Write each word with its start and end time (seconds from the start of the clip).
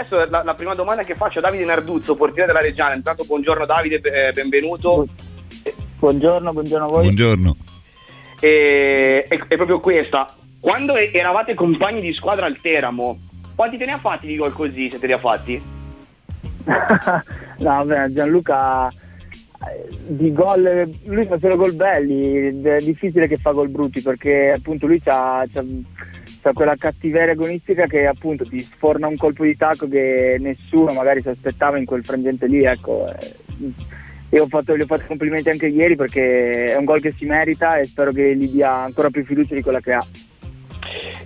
Adesso 0.00 0.30
la, 0.30 0.44
la, 0.44 0.54
prima 0.54 0.76
domanda 0.76 1.02
che 1.02 1.16
faccio 1.16 1.40
a 1.40 1.42
Davide 1.42 1.64
Narduzzo, 1.64 2.14
portiere 2.14 2.46
della 2.46 2.60
Reggiana. 2.60 2.94
Intanto 2.94 3.24
buongiorno 3.24 3.66
Davide, 3.66 3.96
eh, 3.96 4.30
benvenuto. 4.30 5.08
Buongiorno, 5.98 6.52
buongiorno 6.52 6.84
a 6.84 6.88
voi. 6.88 7.02
Buongiorno. 7.02 7.56
E, 8.38 9.24
è, 9.28 9.36
è 9.36 9.56
proprio 9.56 9.80
questa. 9.80 10.32
Quando 10.60 10.94
eravate 10.94 11.54
compagni 11.54 12.00
di 12.00 12.12
squadra 12.12 12.46
al 12.46 12.60
Teramo, 12.60 13.18
quanti 13.56 13.76
te 13.76 13.86
ne 13.86 13.92
ha 13.94 13.98
fatti 13.98 14.28
di 14.28 14.36
gol 14.36 14.52
così, 14.52 14.88
se 14.88 15.00
te 15.00 15.06
li 15.08 15.14
ha 15.14 15.18
fatti? 15.18 15.60
no, 17.58 17.84
beh, 17.84 18.12
Gianluca 18.12 18.92
di 20.06 20.32
gol, 20.32 20.88
lui 21.06 21.26
fa 21.26 21.38
solo 21.40 21.56
gol 21.56 21.74
belli, 21.74 22.62
è 22.62 22.76
difficile 22.78 23.26
che 23.26 23.36
fa 23.36 23.50
gol 23.50 23.68
brutti 23.68 24.00
perché 24.00 24.52
appunto 24.52 24.86
lui 24.86 25.00
ha 26.48 26.52
quella 26.52 26.76
cattiveria 26.76 27.32
agonistica 27.32 27.86
che 27.86 28.06
appunto 28.06 28.44
ti 28.44 28.58
sforna 28.60 29.06
un 29.06 29.16
colpo 29.16 29.44
di 29.44 29.56
tacco 29.56 29.88
che 29.88 30.36
nessuno 30.38 30.92
magari 30.92 31.22
si 31.22 31.28
aspettava 31.28 31.78
in 31.78 31.84
quel 31.84 32.04
frangente 32.04 32.46
lì, 32.46 32.64
ecco. 32.64 33.12
Eh, 33.12 33.34
io 34.30 34.42
ho 34.42 34.46
fatto, 34.46 34.76
gli 34.76 34.80
ho 34.82 34.86
fatto 34.86 35.04
complimenti 35.06 35.48
anche 35.48 35.68
ieri 35.68 35.96
perché 35.96 36.66
è 36.66 36.76
un 36.76 36.84
gol 36.84 37.00
che 37.00 37.14
si 37.16 37.24
merita 37.24 37.78
e 37.78 37.84
spero 37.84 38.12
che 38.12 38.36
gli 38.36 38.48
dia 38.48 38.72
ancora 38.72 39.08
più 39.08 39.24
fiducia 39.24 39.54
di 39.54 39.62
quella 39.62 39.80
che 39.80 39.92
ha. 39.92 40.06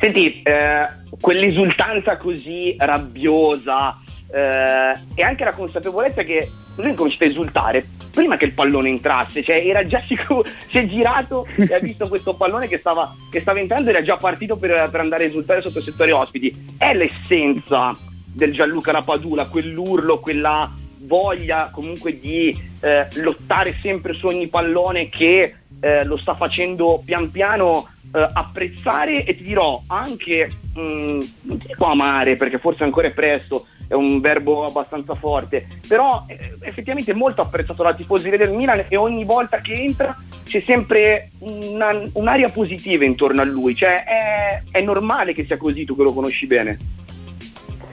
Senti, 0.00 0.42
eh, 0.42 0.86
quell'esultanza 1.20 2.16
così 2.16 2.74
rabbiosa 2.78 3.98
eh, 4.32 4.98
e 5.14 5.22
anche 5.22 5.44
la 5.44 5.52
consapevolezza 5.52 6.22
che 6.22 6.48
lui 6.76 6.90
incomincia 6.90 7.24
a 7.24 7.28
esultare 7.28 7.86
prima 8.12 8.36
che 8.36 8.44
il 8.44 8.52
pallone 8.52 8.88
entrasse, 8.88 9.42
cioè 9.42 9.66
era 9.66 9.84
già 9.86 10.02
sicuro, 10.06 10.44
si 10.70 10.78
è 10.78 10.86
girato 10.86 11.46
e 11.56 11.74
ha 11.74 11.80
visto 11.80 12.08
questo 12.08 12.34
pallone 12.34 12.68
che 12.68 12.78
stava, 12.78 13.14
che 13.30 13.40
stava 13.40 13.58
entrando 13.58 13.90
era 13.90 14.02
già 14.02 14.16
partito 14.16 14.56
per, 14.56 14.88
per, 14.90 15.00
andare 15.00 15.24
a 15.24 15.28
esultare 15.28 15.62
sotto 15.62 15.78
il 15.78 15.84
settore 15.84 16.12
ospiti. 16.12 16.74
È 16.76 16.94
l'essenza 16.94 17.96
del 18.24 18.52
Gianluca 18.52 18.92
Rapadula, 18.92 19.48
quell'urlo, 19.48 20.20
quella 20.20 20.70
voglia 21.04 21.70
comunque 21.72 22.18
di 22.18 22.56
eh, 22.80 23.08
lottare 23.14 23.76
sempre 23.82 24.12
su 24.14 24.26
ogni 24.26 24.48
pallone 24.48 25.08
che 25.08 25.56
eh, 25.80 26.04
lo 26.04 26.16
sta 26.16 26.34
facendo 26.34 27.02
pian 27.04 27.30
piano 27.30 27.88
eh, 28.14 28.28
apprezzare 28.32 29.24
e 29.24 29.36
ti 29.36 29.42
dirò 29.42 29.82
anche, 29.86 30.50
mh, 30.74 30.80
mm, 30.80 31.20
non 31.42 31.58
ti 31.58 31.66
dico 31.66 31.86
amare 31.86 32.36
perché 32.36 32.58
forse 32.58 32.84
ancora 32.84 33.08
è 33.08 33.12
presto, 33.12 33.66
è 33.92 33.94
un 33.94 34.20
verbo 34.20 34.64
abbastanza 34.64 35.14
forte, 35.14 35.66
però 35.86 36.24
eh, 36.26 36.54
effettivamente 36.60 37.12
è 37.12 37.14
molto 37.14 37.42
apprezzato 37.42 37.82
dai 37.82 37.94
tifosi 37.94 38.30
del 38.30 38.50
Milan 38.50 38.86
e 38.88 38.96
ogni 38.96 39.24
volta 39.24 39.60
che 39.60 39.74
entra 39.74 40.16
c'è 40.44 40.62
sempre 40.64 41.30
una, 41.40 41.90
un'aria 42.14 42.48
positiva 42.48 43.04
intorno 43.04 43.42
a 43.42 43.44
lui, 43.44 43.74
cioè 43.74 44.02
è, 44.04 44.62
è 44.70 44.80
normale 44.80 45.34
che 45.34 45.44
sia 45.44 45.58
così, 45.58 45.84
tu 45.84 45.94
che 45.94 46.04
lo 46.04 46.14
conosci 46.14 46.46
bene. 46.46 46.78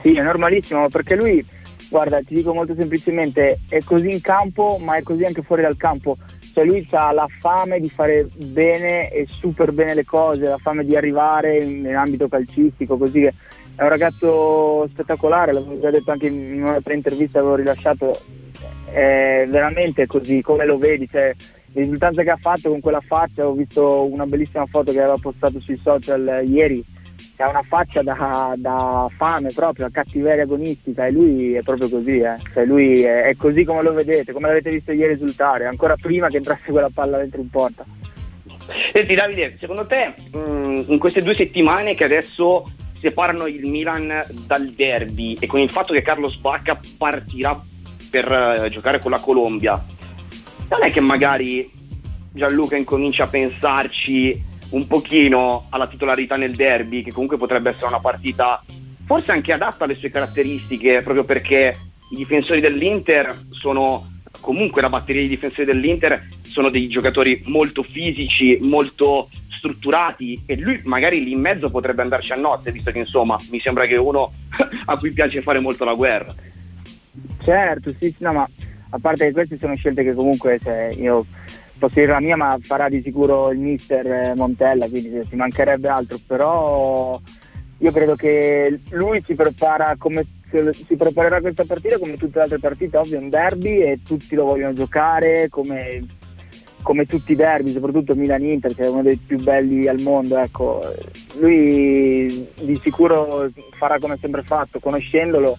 Sì, 0.02 0.14
è 0.14 0.22
normalissimo 0.22 0.88
perché 0.88 1.16
lui, 1.16 1.44
guarda, 1.90 2.22
ti 2.22 2.34
dico 2.34 2.54
molto 2.54 2.74
semplicemente, 2.74 3.60
è 3.68 3.80
così 3.84 4.10
in 4.10 4.22
campo 4.22 4.78
ma 4.82 4.96
è 4.96 5.02
così 5.02 5.24
anche 5.24 5.42
fuori 5.42 5.60
dal 5.60 5.76
campo 5.76 6.16
cioè 6.52 6.64
lui 6.64 6.86
ha 6.90 7.12
la 7.12 7.28
fame 7.38 7.78
di 7.78 7.88
fare 7.88 8.28
bene 8.34 9.10
e 9.10 9.26
super 9.28 9.70
bene 9.70 9.94
le 9.94 10.04
cose, 10.04 10.42
la 10.42 10.58
fame 10.58 10.84
di 10.84 10.96
arrivare 10.96 11.58
in, 11.58 11.84
in 11.84 11.94
ambito 11.94 12.28
calcistico, 12.28 12.96
così 12.96 13.20
che 13.20 13.34
è 13.76 13.82
un 13.82 13.88
ragazzo 13.88 14.86
spettacolare, 14.88 15.52
l'avevo 15.52 15.80
già 15.80 15.90
detto 15.90 16.10
anche 16.10 16.26
in 16.26 16.62
un'altra 16.62 16.94
intervista 16.94 17.34
che 17.34 17.38
avevo 17.38 17.56
rilasciato, 17.56 18.20
è 18.92 19.46
veramente 19.48 20.06
così 20.06 20.42
come 20.42 20.66
lo 20.66 20.76
vedi, 20.78 21.08
cioè, 21.10 21.34
risultanza 21.72 22.22
che 22.22 22.30
ha 22.30 22.36
fatto 22.36 22.68
con 22.70 22.80
quella 22.80 23.00
faccia, 23.00 23.46
ho 23.46 23.52
visto 23.52 24.04
una 24.04 24.26
bellissima 24.26 24.66
foto 24.66 24.92
che 24.92 24.98
aveva 24.98 25.18
postato 25.20 25.60
sui 25.60 25.80
social 25.82 26.42
ieri, 26.46 26.84
ha 27.36 27.48
una 27.48 27.62
faccia 27.62 28.02
da, 28.02 28.54
da 28.56 29.08
fame 29.16 29.50
proprio, 29.54 29.86
da 29.86 29.92
cattiveria 30.02 30.42
agonistica 30.42 31.06
e 31.06 31.12
lui 31.12 31.54
è 31.54 31.62
proprio 31.62 31.88
così, 31.88 32.18
eh. 32.18 32.36
cioè 32.52 32.64
lui 32.66 33.02
è, 33.02 33.22
è, 33.24 33.36
così 33.36 33.64
come 33.64 33.82
lo 33.82 33.92
vedete, 33.92 34.32
come 34.32 34.48
l'avete 34.48 34.70
visto 34.70 34.92
ieri 34.92 35.14
risultare, 35.14 35.66
ancora 35.66 35.96
prima 35.96 36.28
che 36.28 36.36
entrasse 36.36 36.70
quella 36.70 36.90
palla 36.92 37.18
dentro 37.18 37.40
in 37.40 37.50
porta. 37.50 37.84
Senti 38.92 39.14
Davide, 39.14 39.56
secondo 39.58 39.86
te 39.86 40.14
mh, 40.32 40.84
in 40.88 40.98
queste 40.98 41.22
due 41.22 41.34
settimane 41.34 41.94
che 41.94 42.04
adesso 42.04 42.70
separano 43.00 43.46
il 43.46 43.66
Milan 43.66 44.24
dal 44.46 44.70
derby 44.70 45.36
e 45.40 45.46
con 45.46 45.60
il 45.60 45.70
fatto 45.70 45.92
che 45.92 46.02
Carlos 46.02 46.36
Bacca 46.36 46.78
partirà 46.96 47.60
per 48.10 48.30
uh, 48.30 48.68
giocare 48.68 48.98
con 48.98 49.10
la 49.10 49.20
Colombia, 49.20 49.82
non 50.68 50.82
è 50.82 50.90
che 50.90 51.00
magari 51.00 51.70
Gianluca 52.32 52.76
incomincia 52.76 53.24
a 53.24 53.28
pensarci 53.28 54.48
un 54.70 54.86
pochino 54.86 55.66
alla 55.70 55.88
titolarità 55.88 56.36
nel 56.36 56.54
derby, 56.54 57.02
che 57.02 57.12
comunque 57.12 57.36
potrebbe 57.36 57.70
essere 57.70 57.86
una 57.86 58.00
partita 58.00 58.62
forse 59.04 59.32
anche 59.32 59.52
adatta 59.52 59.84
alle 59.84 59.96
sue 59.96 60.10
caratteristiche, 60.10 61.02
proprio 61.02 61.24
perché 61.24 61.76
i 62.12 62.16
difensori 62.16 62.60
dell'Inter 62.60 63.46
sono 63.50 64.06
comunque 64.40 64.80
la 64.80 64.88
batteria 64.88 65.22
di 65.22 65.28
difensori 65.28 65.64
dell'Inter 65.64 66.28
sono 66.50 66.68
dei 66.68 66.88
giocatori 66.88 67.42
molto 67.46 67.82
fisici, 67.82 68.58
molto 68.60 69.30
strutturati 69.56 70.42
e 70.46 70.56
lui 70.56 70.80
magari 70.84 71.22
lì 71.22 71.32
in 71.32 71.40
mezzo 71.40 71.70
potrebbe 71.70 72.02
andarci 72.02 72.32
a 72.32 72.36
nozze, 72.36 72.72
visto 72.72 72.90
che 72.90 72.98
insomma 72.98 73.38
mi 73.50 73.60
sembra 73.60 73.86
che 73.86 73.96
uno 73.96 74.32
a 74.86 74.96
cui 74.98 75.12
piace 75.12 75.42
fare 75.42 75.60
molto 75.60 75.84
la 75.84 75.94
guerra. 75.94 76.34
Certo, 77.42 77.94
sì, 77.98 78.14
no, 78.18 78.32
ma 78.32 78.48
a 78.90 78.98
parte 78.98 79.26
che 79.26 79.32
queste 79.32 79.58
sono 79.58 79.76
scelte 79.76 80.02
che 80.02 80.12
comunque 80.12 80.58
cioè, 80.60 80.92
io 80.98 81.24
posso 81.78 81.94
dire 81.94 82.08
la 82.08 82.20
mia, 82.20 82.36
ma 82.36 82.58
farà 82.60 82.88
di 82.88 83.00
sicuro 83.02 83.52
il 83.52 83.58
mister 83.58 84.06
eh, 84.06 84.34
Montella, 84.34 84.88
quindi 84.88 85.24
ci 85.28 85.36
mancherebbe 85.36 85.88
altro, 85.88 86.18
però 86.26 87.20
io 87.78 87.92
credo 87.92 88.16
che 88.16 88.80
lui 88.90 89.22
si 89.24 89.34
prepara 89.34 89.94
come 89.96 90.26
si 90.50 90.96
preparerà 90.96 91.40
questa 91.40 91.64
partita 91.64 91.96
come 91.96 92.16
tutte 92.16 92.38
le 92.38 92.42
altre 92.42 92.58
partite, 92.58 92.96
ovvio 92.96 93.18
è 93.18 93.22
un 93.22 93.28
derby 93.28 93.82
e 93.82 94.00
tutti 94.04 94.34
lo 94.34 94.46
vogliono 94.46 94.72
giocare 94.72 95.48
come 95.48 96.04
come 96.82 97.06
tutti 97.06 97.32
i 97.32 97.36
derby, 97.36 97.72
soprattutto 97.72 98.14
Milan-Inter, 98.14 98.74
che 98.74 98.84
è 98.84 98.88
uno 98.88 99.02
dei 99.02 99.16
più 99.16 99.38
belli 99.38 99.86
al 99.86 100.00
mondo, 100.00 100.38
ecco, 100.38 100.82
lui 101.38 102.48
di 102.60 102.80
sicuro 102.82 103.50
farà 103.76 103.98
come 103.98 104.16
sempre 104.20 104.42
fatto, 104.42 104.80
conoscendolo, 104.80 105.58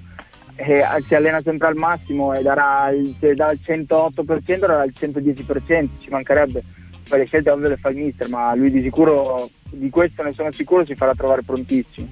eh, 0.56 0.84
si 1.08 1.16
allena 1.16 1.42
sempre 1.42 1.68
al 1.68 1.76
massimo 1.76 2.34
e 2.34 2.42
darà 2.42 2.90
il, 2.90 3.16
dal 3.36 3.58
108% 3.64 4.59
darà 4.59 4.84
il 4.84 4.94
110%, 4.98 5.88
ci 6.02 6.09
mancherebbe. 6.09 6.64
Poi 7.08 7.20
le 7.20 7.26
scelte 7.26 7.50
ovvio 7.50 7.70
le 7.70 7.78
fa 7.78 7.90
il 7.90 7.98
mister, 7.98 8.30
ma 8.30 8.53
lui 8.56 8.72
di 8.72 8.82
sicuro, 8.82 9.50
di 9.70 9.90
questo 9.90 10.24
ne 10.24 10.34
sono 10.34 10.52
sicuro, 10.52 10.86
si 10.86 10.96
farà 10.96 11.14
trovare 11.14 11.44
prontissimo. 11.44 12.08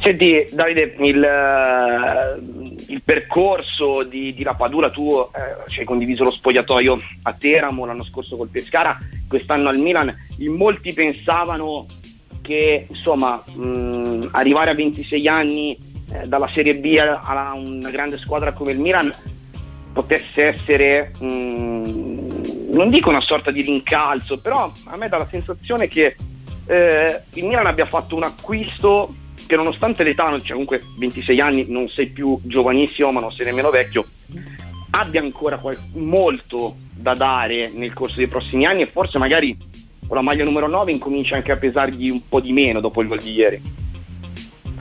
Senti 0.00 0.48
Davide, 0.52 0.94
il, 0.98 1.26
il 2.88 3.02
percorso 3.02 4.02
di, 4.02 4.34
di 4.34 4.42
Rapadura, 4.42 4.90
tu 4.90 5.02
uh, 5.02 5.28
ci 5.68 5.80
hai 5.80 5.84
condiviso 5.84 6.24
lo 6.24 6.30
spogliatoio 6.30 6.98
a 7.22 7.32
Teramo 7.32 7.84
l'anno 7.84 8.04
scorso 8.04 8.36
col 8.36 8.48
Pescara, 8.48 8.98
quest'anno 9.26 9.68
al 9.68 9.78
Milan, 9.78 10.14
in 10.38 10.52
molti 10.52 10.92
pensavano 10.92 11.86
che 12.42 12.86
insomma 12.88 13.42
mh, 13.46 14.30
arrivare 14.32 14.70
a 14.70 14.74
26 14.74 15.28
anni 15.28 15.78
eh, 16.10 16.26
dalla 16.26 16.48
Serie 16.50 16.76
B 16.76 16.96
a, 16.96 17.52
una 17.54 17.90
grande 17.90 18.16
squadra 18.18 18.52
come 18.52 18.72
il 18.72 18.78
Milan 18.78 19.14
potesse 19.92 20.54
essere, 20.54 21.12
mh, 21.18 22.70
non 22.70 22.88
dico 22.88 23.10
una 23.10 23.20
sorta 23.20 23.50
di 23.50 23.60
rincalzo, 23.60 24.40
però 24.40 24.72
a 24.86 24.96
me 24.96 25.08
dà 25.08 25.18
la 25.18 25.28
sensazione 25.30 25.88
che 25.88 26.16
eh, 26.66 27.22
il 27.34 27.44
Milan 27.44 27.66
abbia 27.66 27.86
fatto 27.86 28.16
un 28.16 28.22
acquisto 28.22 29.14
che 29.48 29.56
nonostante 29.56 30.04
l'età, 30.04 30.28
cioè 30.40 30.50
comunque 30.50 30.82
26 30.98 31.40
anni, 31.40 31.64
non 31.68 31.88
sei 31.88 32.08
più 32.08 32.38
giovanissimo 32.42 33.10
ma 33.10 33.20
non 33.20 33.32
sei 33.32 33.46
nemmeno 33.46 33.70
vecchio, 33.70 34.04
abbia 34.90 35.22
ancora 35.22 35.56
qual- 35.56 35.78
molto 35.94 36.76
da 36.94 37.14
dare 37.14 37.70
nel 37.70 37.94
corso 37.94 38.16
dei 38.16 38.26
prossimi 38.26 38.66
anni 38.66 38.82
e 38.82 38.90
forse 38.90 39.16
magari 39.16 39.56
con 40.06 40.16
la 40.16 40.22
maglia 40.22 40.44
numero 40.44 40.68
9 40.68 40.92
incomincia 40.92 41.36
anche 41.36 41.52
a 41.52 41.56
pesargli 41.56 42.10
un 42.10 42.28
po' 42.28 42.40
di 42.40 42.52
meno 42.52 42.80
dopo 42.80 43.00
il 43.00 43.08
gol 43.08 43.22
di 43.22 43.32
ieri. 43.32 43.62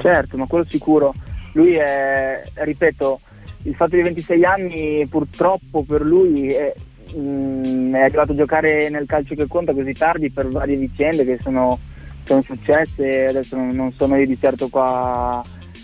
Certo, 0.02 0.38
ma 0.38 0.46
quello 0.46 0.66
sicuro. 0.68 1.14
Lui 1.54 1.74
è, 1.76 2.44
ripeto, 2.54 3.22
il 3.64 3.76
fatto 3.76 3.96
di 3.96 4.02
26 4.02 4.44
anni 4.44 5.08
purtroppo 5.08 5.84
per 5.84 6.02
lui 6.02 6.48
è, 6.48 6.74
mh, 7.14 7.20
mm, 7.20 7.96
è 7.96 8.02
arrivato 8.02 8.34
a 8.34 8.36
giocare 8.36 8.90
nel 8.90 9.06
calcio 9.06 9.34
che 9.34 9.48
conta 9.48 9.74
così 9.74 9.94
tardi 9.94 10.30
per 10.30 10.48
varie 10.48 10.76
vicende 10.76 11.24
che 11.24 11.40
sono 11.42 11.80
sono 12.28 12.42
successe, 12.42 13.28
adesso 13.28 13.56
non, 13.56 13.94
sono 13.98 14.18
io 14.18 14.28
di 14.28 14.38
certo 14.38 14.68
qua 14.68 15.42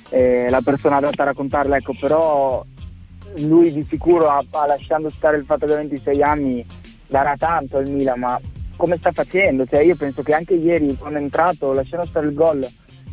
eh, 0.09 0.49
la 0.49 0.61
persona 0.61 0.97
adatta 0.97 1.21
a 1.21 1.27
raccontarla, 1.27 1.77
ecco, 1.77 1.95
però 1.99 2.63
lui 3.37 3.71
di 3.71 3.85
sicuro 3.89 4.27
ha, 4.27 4.43
ha 4.51 4.67
lasciando 4.67 5.09
stare 5.09 5.37
il 5.37 5.45
fatto 5.45 5.65
che 5.65 5.73
ha 5.73 5.77
26 5.77 6.21
anni 6.21 6.65
darà 7.07 7.35
tanto 7.37 7.77
al 7.77 7.87
Milan, 7.87 8.19
ma 8.19 8.39
come 8.75 8.97
sta 8.97 9.11
facendo? 9.13 9.65
Cioè, 9.65 9.79
io 9.79 9.95
penso 9.95 10.21
che 10.21 10.33
anche 10.33 10.55
ieri 10.55 10.97
quando 10.97 11.19
è 11.19 11.21
entrato, 11.21 11.71
lasciando 11.71 12.05
stare 12.05 12.27
il 12.27 12.33
gol, 12.33 12.67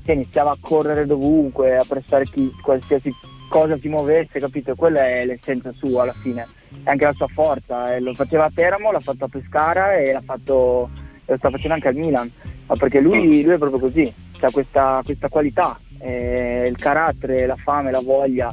cioè, 0.05 0.15
iniziava 0.17 0.51
a 0.51 0.59
correre 0.61 1.07
dovunque, 1.07 1.77
a 1.77 1.85
prestare 1.87 2.25
chi, 2.25 2.51
qualsiasi 2.61 3.11
cosa 3.49 3.79
si 3.79 3.89
muovesse, 3.89 4.41
capito? 4.41 4.75
Quella 4.75 5.07
è 5.07 5.25
l'essenza 5.25 5.73
sua 5.73 6.03
alla 6.03 6.15
fine, 6.15 6.49
è 6.83 6.91
anche 6.91 7.05
la 7.05 7.13
sua 7.13 7.29
forza. 7.29 7.95
E 7.95 8.01
lo 8.01 8.13
faceva 8.15 8.47
a 8.47 8.51
Teramo, 8.53 8.91
l'ha 8.91 9.01
fatto 9.01 9.27
a 9.27 9.29
Pescara 9.29 9.95
e 9.97 10.13
l'ha 10.13 10.23
fatto, 10.25 10.91
lo 11.25 11.37
sta 11.37 11.51
facendo 11.51 11.75
anche 11.75 11.89
al 11.89 11.95
Milan 11.95 12.33
ma 12.71 12.77
perché 12.77 13.01
lui, 13.01 13.43
lui 13.43 13.55
è 13.55 13.59
proprio 13.59 13.81
così, 13.81 14.13
ha 14.39 14.51
questa, 14.53 15.03
questa, 15.05 15.29
qualità, 15.29 15.77
eh, 15.99 16.69
il 16.69 16.77
carattere, 16.77 17.45
la 17.45 17.57
fame, 17.57 17.91
la 17.91 18.01
voglia, 18.01 18.49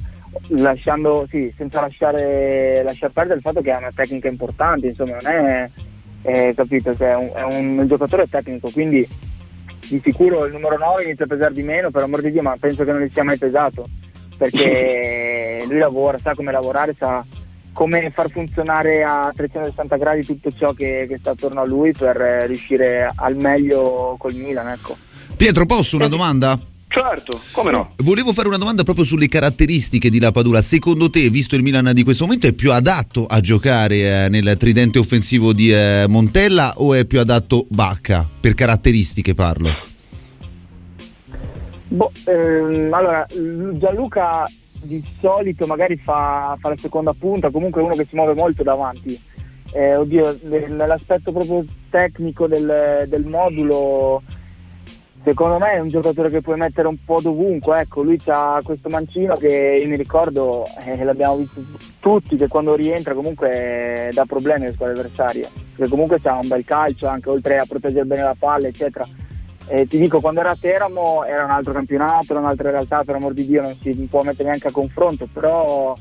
lasciando, 0.48 1.28
sì, 1.30 1.54
senza 1.56 1.82
lasciare, 1.82 2.82
lasciar 2.84 3.12
perdere 3.12 3.36
il 3.36 3.44
fatto 3.44 3.62
che 3.62 3.72
ha 3.72 3.78
una 3.78 3.92
tecnica 3.94 4.28
importante, 4.28 4.88
insomma 4.88 5.18
non 5.22 5.32
è, 5.32 5.70
è 6.24 6.54
capito, 6.56 6.96
cioè, 6.96 7.12
è, 7.12 7.16
un, 7.16 7.30
è 7.32 7.44
un 7.44 7.86
giocatore 7.88 8.28
tecnico, 8.28 8.72
quindi 8.72 9.08
di 9.88 10.02
sicuro 10.04 10.46
il 10.46 10.54
numero 10.54 10.80
9 10.80 11.04
inizia 11.04 11.26
a 11.26 11.28
pesare 11.28 11.54
di 11.54 11.62
meno, 11.62 11.92
per 11.92 12.02
amor 12.02 12.22
di 12.22 12.32
Dio, 12.32 12.42
ma 12.42 12.58
penso 12.60 12.84
che 12.84 12.92
non 12.92 13.02
gli 13.02 13.12
sia 13.14 13.24
mai 13.24 13.38
pesato, 13.38 13.88
perché 14.36 15.64
lui 15.70 15.78
lavora, 15.78 16.18
sa 16.18 16.34
come 16.34 16.52
lavorare, 16.52 16.96
sa 16.98 17.24
come 17.78 18.10
far 18.10 18.32
funzionare 18.32 19.04
a 19.04 19.32
360 19.36 19.98
gradi 19.98 20.26
tutto 20.26 20.52
ciò 20.52 20.74
che, 20.74 21.06
che 21.08 21.20
sta 21.20 21.30
attorno 21.30 21.62
a 21.62 21.64
lui 21.64 21.94
per 21.94 22.18
riuscire 22.48 23.08
al 23.16 23.36
meglio 23.36 24.16
col 24.18 24.34
Milan. 24.34 24.70
Ecco. 24.70 24.98
Pietro, 25.36 25.68
posso 25.68 25.96
una 25.96 26.08
domanda? 26.08 26.60
Certo, 26.88 27.40
come 27.52 27.70
no? 27.70 27.92
Volevo 27.98 28.34
fare 28.34 28.48
una 28.48 28.58
domanda 28.58 28.82
proprio 28.82 29.06
sulle 29.06 29.28
caratteristiche 29.28 30.10
di 30.10 30.20
Lapadula. 30.20 30.60
Secondo 30.62 31.12
te, 31.12 31.30
visto 31.30 31.56
il 31.56 31.62
Milan 31.62 31.92
di 31.94 32.02
questo 32.02 32.24
momento, 32.24 32.48
è 32.48 32.54
più 32.54 32.72
adatto 32.72 33.28
a 33.28 33.40
giocare 33.42 34.26
eh, 34.26 34.30
nel 34.30 34.58
tridente 34.58 34.98
offensivo 34.98 35.54
di 35.54 35.72
eh, 35.72 36.06
Montella 36.10 36.74
o 36.78 36.96
è 36.96 37.06
più 37.06 37.20
adatto 37.20 37.68
Bacca? 37.70 38.28
Per 38.42 38.56
caratteristiche 38.56 39.36
parlo. 39.36 39.70
Boh, 41.90 42.12
ehm, 42.26 42.92
allora, 42.92 43.24
Gianluca 43.30 44.46
di 44.82 45.04
solito 45.20 45.66
magari 45.66 45.98
fa, 45.98 46.58
fa, 46.60 46.70
la 46.70 46.78
seconda 46.78 47.14
punta, 47.14 47.50
comunque 47.50 47.82
uno 47.82 47.96
che 47.96 48.06
si 48.06 48.16
muove 48.16 48.34
molto 48.34 48.64
davanti. 48.64 49.20
Eh, 49.74 49.96
oddio, 49.96 50.40
nell'aspetto 50.44 51.32
proprio 51.32 51.66
tecnico 51.90 52.48
del, 52.48 53.06
del 53.08 53.26
modulo 53.26 54.22
secondo 55.28 55.58
me 55.58 55.74
è 55.74 55.80
un 55.80 55.90
giocatore 55.90 56.30
che 56.30 56.40
puoi 56.40 56.58
mettere 56.58 56.88
un 56.88 57.04
po' 57.04 57.20
dovunque, 57.20 57.82
ecco, 57.82 58.02
lui 58.02 58.18
ha 58.28 58.62
questo 58.64 58.88
mancino 58.88 59.36
che 59.36 59.80
io 59.82 59.90
mi 59.90 59.98
ricordo, 59.98 60.64
eh, 60.86 61.04
l'abbiamo 61.04 61.36
visto 61.36 61.62
tutti, 62.00 62.38
che 62.38 62.48
quando 62.48 62.76
rientra 62.76 63.14
comunque 63.14 64.10
dà 64.14 64.24
problemi 64.26 64.64
alle 64.64 64.74
squadre 64.74 64.98
avversarie, 64.98 65.50
perché 65.76 65.92
comunque 65.92 66.20
ha 66.24 66.40
un 66.40 66.48
bel 66.48 66.64
calcio, 66.64 67.08
anche 67.08 67.30
oltre 67.30 67.58
a 67.58 67.66
proteggere 67.68 68.06
bene 68.06 68.22
la 68.22 68.36
palla, 68.40 68.68
eccetera. 68.68 69.06
E 69.70 69.86
ti 69.86 69.98
dico, 69.98 70.22
quando 70.22 70.40
era 70.40 70.52
a 70.52 70.58
Teramo 70.60 71.26
era 71.26 71.44
un 71.44 71.52
altro 71.52 71.74
campionato, 71.74 72.28
era 72.30 72.40
un'altra 72.40 72.70
realtà, 72.70 73.04
per 73.04 73.16
amor 73.16 73.34
di 73.34 73.46
Dio 73.46 73.62
non 73.62 73.78
si 73.82 73.92
può 74.10 74.24
mettere 74.24 74.48
neanche 74.48 74.70
a 74.70 74.72
confronto, 74.72 75.28
però 75.32 75.94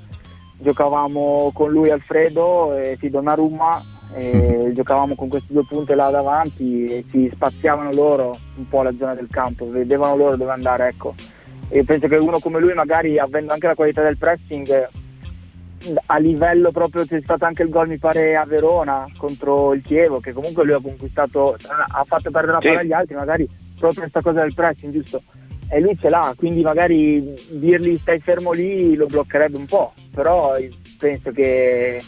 giocavamo 0.59 1.51
con 1.53 1.71
lui 1.71 1.91
Alfredo 1.91 2.75
e 2.77 2.97
sì, 3.01 3.11
Donnarumma 3.11 3.83
e 4.15 4.71
giocavamo 4.75 5.17
con 5.17 5.29
questi 5.29 5.53
due 5.53 5.67
punti 5.69 5.95
là 5.95 6.11
davanti 6.11 6.87
e 6.87 7.05
si 7.11 7.31
spaziavano 7.35 7.93
loro 7.93 8.39
un 8.57 8.69
po' 8.69 8.83
la 8.83 8.95
zona 8.97 9.15
del 9.15 9.29
campo, 9.31 9.69
vedevano 9.69 10.17
loro 10.17 10.37
dove 10.37 10.53
andare, 10.53 10.89
ecco. 10.89 11.15
E 11.69 11.83
penso 11.83 12.07
che 12.07 12.17
uno 12.17 12.39
come 12.39 12.61
lui, 12.61 12.73
magari 12.73 13.19
avendo 13.19 13.53
anche 13.53 13.67
la 13.67 13.75
qualità 13.75 14.03
del 14.03 14.17
pressing, 14.17 14.89
a 16.07 16.19
livello 16.19 16.73
proprio 16.73 17.05
c'è 17.05 17.21
stato 17.23 17.45
anche 17.45 17.63
il 17.63 17.69
gol 17.69 17.89
mi 17.89 17.99
pare 17.99 18.37
a 18.37 18.45
Verona 18.45 19.07
contro 19.17 19.75
il 19.75 19.83
Chievo, 19.83 20.21
che 20.21 20.33
comunque 20.33 20.65
lui 20.65 20.75
ha 20.75 20.81
conquistato, 20.81 21.55
ha 21.55 22.05
fatto 22.05 22.31
perdere 22.31 22.53
la 22.53 22.59
palla 22.59 22.81
agli 22.81 22.93
altri, 22.93 23.15
magari 23.15 23.49
proprio 23.79 24.01
questa 24.01 24.21
cosa 24.23 24.41
del 24.41 24.55
pressing, 24.55 24.93
giusto? 24.93 25.23
E 25.69 25.81
lui 25.81 25.97
ce 25.99 26.09
l'ha, 26.09 26.33
quindi 26.37 26.63
magari 26.63 27.35
dirgli 27.51 27.97
stai 27.97 28.21
fermo 28.21 28.53
lì 28.53 28.95
lo 28.95 29.07
bloccherebbe 29.07 29.57
un 29.57 29.67
po', 29.67 29.93
però 30.15 30.55
penso 30.99 31.31
che 31.33 32.03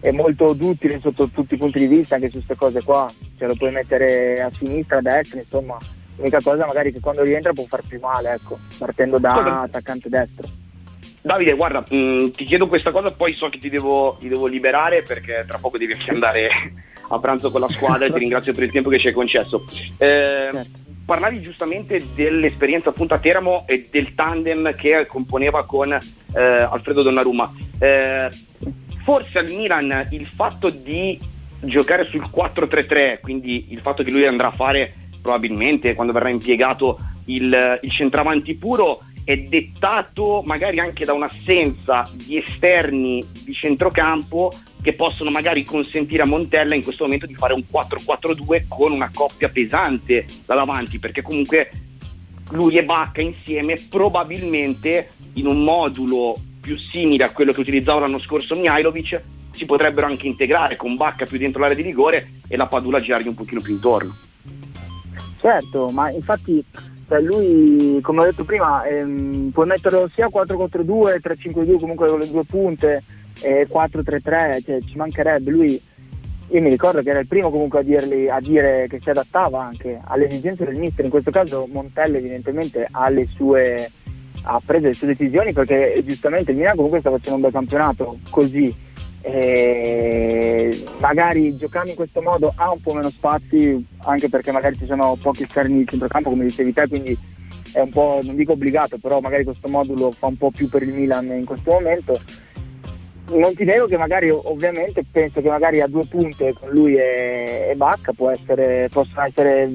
è 0.00 0.10
molto 0.10 0.56
utile 0.58 0.98
sotto 1.00 1.28
tutti 1.28 1.54
i 1.54 1.58
punti 1.58 1.78
di 1.78 1.86
vista 1.86 2.14
anche 2.14 2.28
su 2.28 2.36
queste 2.36 2.56
cose 2.56 2.82
qua, 2.82 3.12
cioè 3.38 3.48
lo 3.48 3.54
puoi 3.54 3.70
mettere 3.70 4.40
a 4.40 4.50
sinistra, 4.50 4.98
a 4.98 5.02
destra, 5.02 5.40
insomma, 5.40 5.78
l'unica 6.16 6.40
cosa 6.42 6.66
magari 6.66 6.92
che 6.92 7.00
quando 7.00 7.22
rientra 7.22 7.52
può 7.52 7.64
far 7.64 7.82
più 7.86 8.00
male, 8.00 8.32
ecco, 8.32 8.58
partendo 8.78 9.18
da 9.18 9.62
attaccante 9.62 10.08
destro. 10.08 10.61
Davide, 11.24 11.52
guarda, 11.54 11.84
mh, 11.88 11.96
mm, 11.96 12.28
ti 12.30 12.44
chiedo 12.44 12.66
questa 12.66 12.90
cosa, 12.90 13.12
poi 13.12 13.32
so 13.32 13.48
che 13.48 13.58
ti 13.58 13.70
devo, 13.70 14.16
ti 14.18 14.26
devo, 14.26 14.46
liberare 14.46 15.02
perché 15.02 15.44
tra 15.46 15.58
poco 15.58 15.78
devi 15.78 15.92
anche 15.92 16.10
andare 16.10 16.48
a 17.08 17.18
pranzo 17.20 17.52
con 17.52 17.60
la 17.60 17.68
squadra 17.68 18.06
e 18.06 18.12
ti 18.12 18.18
ringrazio 18.20 18.52
per 18.52 18.64
il 18.64 18.72
tempo 18.72 18.90
che 18.90 18.98
ci 18.98 19.06
hai 19.06 19.12
concesso. 19.12 19.64
Eh, 19.98 20.50
certo. 20.52 20.80
Parlavi 21.06 21.40
giustamente 21.40 22.02
dell'esperienza 22.14 22.88
appunto 22.88 23.14
a 23.14 23.18
Teramo 23.18 23.64
e 23.68 23.88
del 23.88 24.14
tandem 24.14 24.74
che 24.74 25.06
componeva 25.06 25.64
con 25.64 25.92
eh, 25.92 26.40
Alfredo 26.40 27.02
Donnarumma. 27.02 27.52
Eh, 27.78 28.28
forse 29.04 29.38
al 29.38 29.48
Milan 29.48 30.08
il 30.10 30.26
fatto 30.26 30.70
di 30.70 31.18
giocare 31.60 32.04
sul 32.06 32.28
4-3-3, 32.34 33.20
quindi 33.20 33.66
il 33.70 33.80
fatto 33.80 34.02
che 34.02 34.10
lui 34.10 34.26
andrà 34.26 34.48
a 34.48 34.52
fare 34.52 34.94
probabilmente 35.20 35.94
quando 35.94 36.12
verrà 36.12 36.30
impiegato 36.30 36.98
il, 37.26 37.78
il 37.80 37.92
centravanti 37.92 38.54
puro 38.54 39.02
è 39.24 39.36
dettato 39.36 40.42
magari 40.44 40.80
anche 40.80 41.04
da 41.04 41.12
un'assenza 41.12 42.10
di 42.14 42.38
esterni 42.38 43.24
di 43.44 43.54
centrocampo 43.54 44.52
che 44.82 44.94
possono 44.94 45.30
magari 45.30 45.64
consentire 45.64 46.22
a 46.22 46.26
Montella 46.26 46.74
in 46.74 46.82
questo 46.82 47.04
momento 47.04 47.26
di 47.26 47.34
fare 47.34 47.54
un 47.54 47.64
4-4-2 47.70 48.64
con 48.68 48.92
una 48.92 49.10
coppia 49.12 49.48
pesante 49.48 50.24
da 50.44 50.54
davanti 50.54 50.98
perché 50.98 51.22
comunque 51.22 51.70
lui 52.50 52.76
e 52.76 52.84
Bacca 52.84 53.20
insieme 53.20 53.80
probabilmente 53.88 55.12
in 55.34 55.46
un 55.46 55.62
modulo 55.62 56.36
più 56.60 56.76
simile 56.76 57.24
a 57.24 57.30
quello 57.30 57.52
che 57.52 57.60
utilizzava 57.60 58.00
l'anno 58.00 58.18
scorso 58.18 58.56
Mihailovic 58.56 59.22
si 59.52 59.66
potrebbero 59.66 60.06
anche 60.06 60.26
integrare 60.26 60.76
con 60.76 60.96
Bacca 60.96 61.26
più 61.26 61.38
dentro 61.38 61.60
l'area 61.60 61.76
di 61.76 61.82
rigore 61.82 62.40
e 62.48 62.56
la 62.56 62.66
Padula 62.66 63.00
girargli 63.00 63.28
un 63.28 63.34
pochino 63.34 63.60
più 63.60 63.74
intorno. 63.74 64.16
Certo, 65.40 65.90
ma 65.90 66.10
infatti 66.10 66.64
cioè 67.12 67.20
lui, 67.20 68.00
come 68.00 68.20
ho 68.20 68.24
detto 68.24 68.44
prima, 68.44 68.86
ehm, 68.86 69.50
puoi 69.50 69.66
metterlo 69.66 70.08
sia 70.14 70.30
4-4-2, 70.32 71.20
3-5-2 71.20 71.78
comunque 71.78 72.08
con 72.08 72.18
le 72.18 72.30
due 72.30 72.44
punte, 72.44 73.02
eh, 73.42 73.66
4-3-3, 73.68 74.62
cioè 74.64 74.80
ci 74.80 74.96
mancherebbe. 74.96 75.50
Lui, 75.50 75.78
io 76.48 76.60
mi 76.62 76.70
ricordo 76.70 77.02
che 77.02 77.10
era 77.10 77.18
il 77.18 77.26
primo 77.26 77.50
comunque 77.50 77.80
a, 77.80 77.82
dirli, 77.82 78.30
a 78.30 78.40
dire 78.40 78.86
che 78.88 78.98
si 79.02 79.10
adattava 79.10 79.62
anche 79.62 80.00
alle 80.04 80.24
esigenze 80.26 80.64
del 80.64 80.78
mister, 80.78 81.04
in 81.04 81.10
questo 81.10 81.30
caso 81.30 81.68
Montella 81.70 82.16
evidentemente 82.16 82.88
ha 82.90 83.10
le 83.10 83.28
sue 83.34 83.90
ha 84.44 84.60
preso 84.64 84.86
le 84.86 84.94
sue 84.94 85.06
decisioni 85.08 85.52
perché 85.52 86.02
giustamente 86.04 86.50
il 86.50 86.56
Milan 86.56 86.74
comunque 86.74 86.98
sta 86.98 87.10
facendo 87.10 87.36
un 87.36 87.42
bel 87.42 87.52
campionato 87.52 88.18
così 88.28 88.74
e 89.22 90.84
magari 90.98 91.56
giocando 91.56 91.90
in 91.90 91.96
questo 91.96 92.20
modo 92.20 92.52
ha 92.56 92.72
un 92.72 92.80
po' 92.80 92.92
meno 92.92 93.08
spazi 93.08 93.86
anche 93.98 94.28
perché 94.28 94.50
magari 94.50 94.76
ci 94.76 94.86
sono 94.86 95.16
pochi 95.20 95.44
esterni 95.44 95.78
di 95.78 95.86
centrocampo 95.88 96.30
come 96.30 96.44
dicevi 96.44 96.72
te 96.72 96.88
quindi 96.88 97.16
è 97.72 97.80
un 97.80 97.90
po' 97.90 98.20
non 98.22 98.36
dico 98.36 98.52
obbligato 98.52 98.98
però 98.98 99.20
magari 99.20 99.44
questo 99.44 99.68
modulo 99.68 100.12
fa 100.12 100.26
un 100.26 100.36
po' 100.36 100.50
più 100.50 100.68
per 100.68 100.82
il 100.82 100.92
Milan 100.92 101.26
in 101.26 101.44
questo 101.44 101.70
momento. 101.70 102.20
Non 103.30 103.54
ti 103.54 103.64
nego 103.64 103.86
che 103.86 103.96
magari 103.96 104.28
ovviamente 104.28 105.04
penso 105.10 105.40
che 105.40 105.48
magari 105.48 105.80
a 105.80 105.86
due 105.86 106.04
punte 106.06 106.52
con 106.52 106.68
lui 106.68 106.96
e, 106.96 107.68
e 107.70 107.74
Bacca 107.76 108.12
può 108.12 108.28
essere, 108.28 108.88
possono 108.92 109.24
essere 109.24 109.70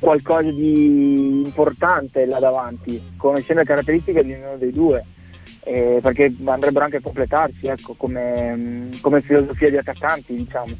qualcosa 0.00 0.50
di 0.50 1.42
importante 1.44 2.26
là 2.26 2.38
davanti, 2.38 3.00
conoscendo 3.16 3.62
le 3.62 3.66
caratteristiche 3.66 4.22
di 4.22 4.34
ognuno 4.34 4.56
dei 4.56 4.72
due, 4.72 5.04
eh, 5.68 5.98
perché 6.00 6.34
andrebbero 6.44 6.84
anche 6.84 6.96
a 6.96 7.02
completarsi 7.02 7.66
ecco, 7.66 7.94
come, 7.94 8.88
come, 9.02 9.20
filosofia 9.20 9.68
di 9.68 9.76
attaccanti, 9.76 10.34
diciamo. 10.34 10.74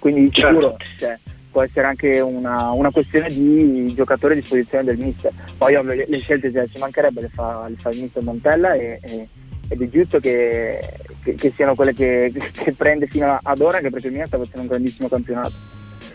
Quindi 0.00 0.32
certo. 0.32 0.48
sicuro 0.48 0.76
cioè, 0.98 1.18
può 1.50 1.62
essere 1.62 1.86
anche 1.86 2.18
una, 2.20 2.72
una, 2.72 2.90
questione 2.90 3.28
di 3.28 3.94
giocatore 3.94 4.32
a 4.34 4.36
disposizione 4.36 4.82
del 4.82 4.98
mister. 4.98 5.32
Poi 5.56 5.76
ovvio, 5.76 5.94
le, 5.94 6.06
le 6.08 6.18
scelte 6.18 6.52
cioè, 6.52 6.66
ci 6.66 6.78
mancherebbe 6.78 7.20
le 7.20 7.28
fa, 7.28 7.66
le 7.68 7.76
fa 7.76 7.90
il 7.90 8.02
mister 8.02 8.22
Montella 8.22 8.74
e, 8.74 8.98
e, 9.00 9.28
ed 9.68 9.80
è 9.80 9.88
giusto 9.88 10.18
che, 10.18 10.80
che, 11.22 11.34
che 11.34 11.52
siano 11.54 11.76
quelle 11.76 11.94
che, 11.94 12.32
che 12.52 12.72
prende 12.72 13.06
fino 13.06 13.38
ad 13.40 13.60
ora, 13.60 13.76
anche 13.76 13.90
perché 13.90 14.08
il 14.08 14.12
Milan 14.12 14.26
sta 14.26 14.38
facendo 14.38 14.62
un 14.62 14.66
grandissimo 14.66 15.08
campionato. 15.08 15.54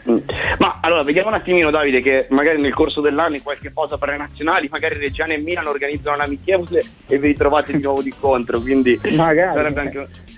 Ma 0.03 0.79
allora 0.81 1.03
vediamo 1.03 1.29
un 1.29 1.35
attimino 1.35 1.69
Davide 1.69 2.01
che 2.01 2.27
magari 2.29 2.59
nel 2.59 2.73
corso 2.73 3.01
dell'anno 3.01 3.35
in 3.35 3.43
qualche 3.43 3.71
cosa 3.73 3.97
per 3.97 4.09
le 4.09 4.17
nazionali 4.17 4.67
magari 4.69 4.97
Reggiana 4.97 5.33
e 5.33 5.37
Milan 5.37 5.67
organizzano 5.67 6.17
l'amichevole 6.17 6.83
e 7.07 7.19
vi 7.19 7.27
ritrovate 7.27 7.73
di 7.73 7.81
nuovo 7.81 8.01
di 8.01 8.13
contro 8.17 8.59
quindi 8.59 8.99
magari. 9.15 9.55
sarebbe 9.55 9.79
anche, 9.79 10.07